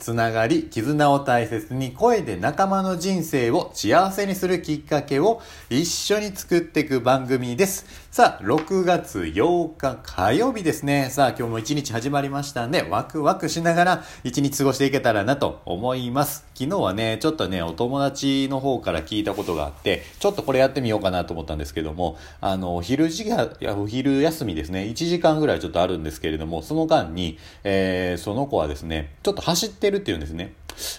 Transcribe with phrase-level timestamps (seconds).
[0.00, 7.84] つながり、絆を大切に声で仲間の人生を幸せにするきっかけを一緒に作っていく番組です。
[8.10, 11.08] さあ、6月8日火曜日ですね。
[11.10, 16.46] さあ、今日も一日始まりましたんで、ワクワクしながら一日過ごしていけたらなと思います。
[16.54, 30.54] 昨日はね、ちょっとね、お友達の方から聞いたことがあって、ちょっとこれやってみようかなと思ったんですけども、あの、お昼時間、お昼休みですね、1時間ぐらいちょっとあるんですけれども、その間に、えーその子はですね、ちょっと走ってるっていうんですね。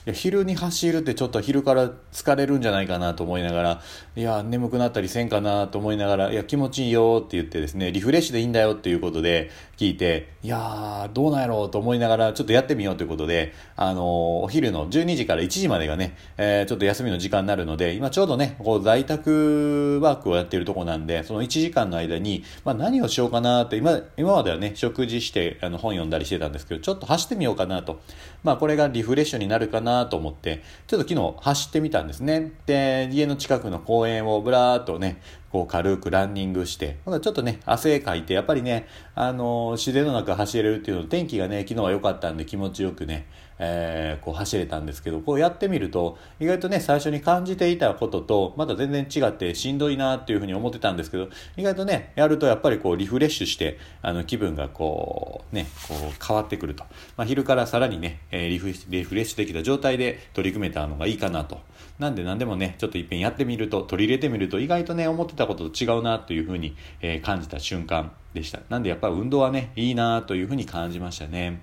[0.06, 3.82] いや昼に走るってちょっと昼から疲れるんじゃないかなと思いながら、
[4.16, 28.02] いや、眠くなったりせんかなと思いながら、いや、気持ちいいよって言ってですね、リフレッシュでいいんだよっていうことで聞いて、いやー、どうなんやろうと思いながら、ちょっとやってみようということで、あのーお昼の12時から1時までがね、えーちょっと休みの時間になるので、今ちょうどね、こう在宅ワークをやっているとこなんで、その1時間の間に、まあ何をしようかなって、今、今まではね、食事して、あの本読んだりしてたんですけど、ちょっと走ってみようかなと。
[28.44, 32.52] まあこれがリフレッシュになるかなと思って、ちょっと昨日走ってみたんですね。
[32.66, 43.28] で、家の近くの公園をぶらーっとね、こう軽くランニングして、まだちょっとね、汗かいて、やっぱりね、あのー自然の中走れるっていうの、天気がね、昨日は良かったんで気持ちよくね、
[43.64, 56.84] えーこう走れたんですけど、こうやってみると、意外とね、最初に感じていたことと、また全然違ってしんどいなっていうふうに思ってたんですけど、意外とね、やるとやっぱりこうリフレッシュして、あの気分がこう、ね、こう変わってくると。
[57.18, 61.60] まあ、昼からさらにね、えリフリフレッシュできた状態で取り組めたのがいいかなと。
[62.00, 68.60] なんで何でもね、ちょっといっぺんやってみると、取り入れてみると、意外とね、思ってたことと違うなというふうに、えー感じた瞬間でした。
[68.70, 71.62] なんでやっぱり運動はね、いいなというふうに感じましたね。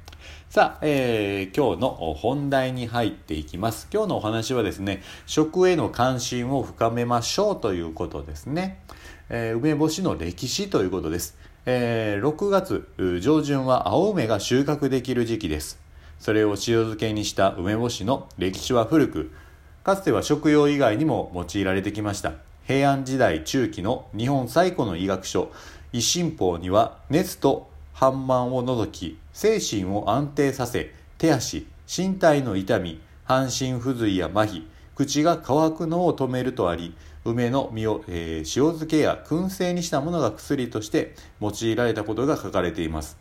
[0.51, 3.89] さあ、えー今日の本題に入っていきます。
[3.93, 8.81] 今日のお話はですね、食への関心を深めましょうということですね。
[9.31, 11.39] えー梅干しの歴史ということです。
[11.67, 12.89] えー6月
[13.21, 15.79] 上旬は青梅が収穫できる時期です。
[16.19, 19.31] それを塩漬けにした梅干しの歴史は古く、
[19.84, 22.33] かつては食用以外にも用いられてきました。
[22.67, 25.51] 平安時代中期の日本最古の医学書、
[25.93, 36.94] 医神法には熱と反慢を除き、精神を安定させ、手足、身体の痛み、半身不随や麻痺、口が乾くのを止めるとあり、
[37.25, 43.16] 梅の実を、えー塩漬けや燻製にしたものが薬として用いられたことが書かれています。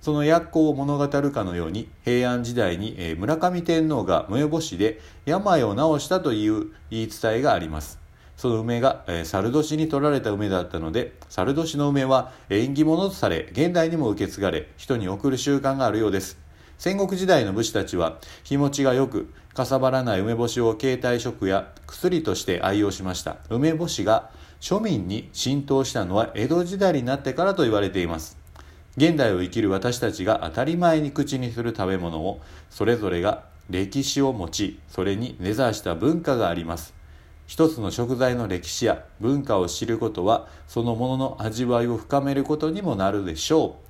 [0.00, 7.99] その薬効を物語るかのように平安時代に、え村上天皇が梅干しで病を治したという言い伝えがあります
[8.40, 16.38] その梅が、えー猿年に取られた梅だったので猿年の梅は縁起物とされ現代にも受け継がれ人に贈る習慣があるようです。
[16.78, 23.36] 戦国時代の武士たちは日持ちが良くかさばらない梅干しを携帯食や薬として愛用しました。
[23.50, 24.30] 梅干しが
[24.62, 28.38] 庶民に浸透したのは江戸時代になってからと言われています。
[28.96, 32.40] 現代を生きる私たちが当たり前に口にする食べ物を
[32.70, 36.99] それぞれが歴史を持ちそれに根ざした文化があります。
[37.50, 43.80] 一つの食材の歴史や文化を知ることはそのものの味わいを深めることにもなるでしょ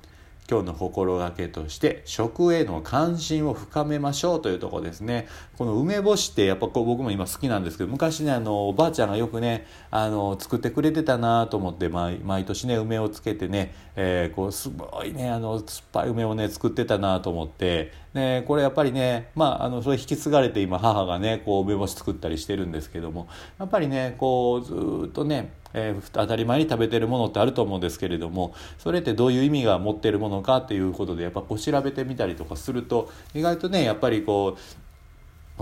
[0.51, 5.29] 今日の心がけとして食への関心を深めましょうというとこですね。
[5.57, 34.59] この梅干しってやっぱこう僕も今好きなんですけど昔ねあのおばあちゃんがよくねあの作ってくれてたなと思って毎年ね梅をつけてね、えーこうすごいねあの酸っぱい梅をね作ってたなと思ってねこれやっぱりねまああのそれ引き継がれて今母がねこう梅干し作ったりしてるんですけどもやっぱりねこうずっとねえー当たり前に食べてるものってあると思うんですけれどもそれってどういう意味が持ってるものかっていうことでやっぱこう調べてみたりとかすると意外とねやっぱりこう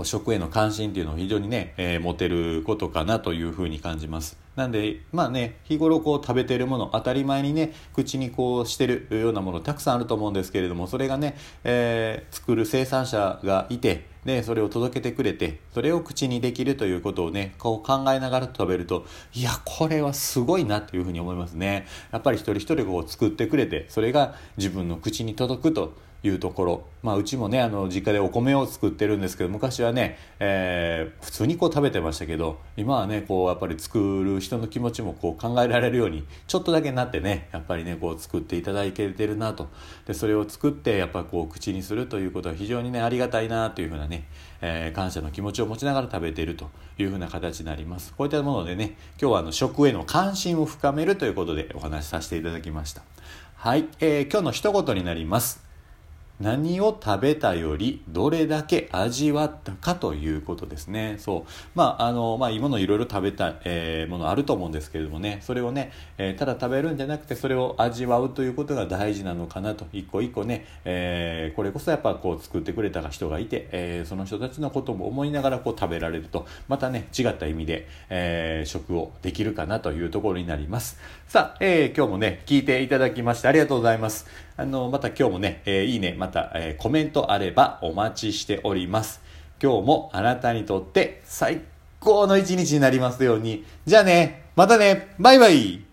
[0.02, 4.38] 食への関心っていうのを非常にね、えー持てることかなというふうに感じます。
[4.56, 39.68] なんでまあね日頃こう食べてるもの当たり前にね口にこうしてるようなものたくさんあると思うんですけれどもそれがね、えー作る生産者がいてでそれを届けてくれてそれを口にできるということをねこう考えながら食べるといやこれはすごいなというふうに思いますねやっぱり一人一人こう作ってくれてそれが自分の口に届くというところ、まあ、うちもねあの実家でお米を作ってるんですけど昔はね、えー普通にこう食べてましたけど今はねこうやっぱり作る人の気持ちもこう考えられるようにちょっとだけなってねやっぱりねこう作っていただけてるなと。
[40.06, 44.28] でそれを作ってやっぱこう口にするということは非常にねありがたいなというふうなね、
[44.60, 46.68] えー感謝の気持ちを持ちながら食べていると
[46.98, 48.12] いうふうな形になります。
[48.16, 53.02] こういったものでね今日はあの食への関心を深めるということでお話しさせていただきました。
[53.56, 55.69] はい、えー今日の一言になります。
[56.40, 61.16] 何を食べたよりどれだけ味わったかということですね。
[61.18, 61.50] そう。
[61.74, 80.98] まあ、あの、まあ、いいものいろいろ食べた、えー、ものあると思うんですけれどもね、それをね、えー、ただ食べるんじゃなくて、それを味わうということが大事なのかなと、一個一個ね、えー、これこそやっぱこう作ってくれた人がいて、えー、その人たちのことも思いながらこう食べられると、またね、違った意味で、えー、食をできるかなというところになります。
[81.28, 84.26] さあ、えー、今日もね、聞いていただきましてありがとうございます。
[84.56, 89.20] あの、また今日もね、えー、いいね、また、えー、コメントあればお待ちしております。
[89.62, 91.62] 今日もあなたにとって最
[91.98, 93.64] 高の一日になりますように。
[93.84, 95.84] じゃあね、またね、バイバイ